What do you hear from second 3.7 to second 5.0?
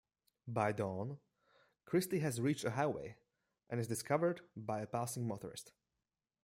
is discovered by a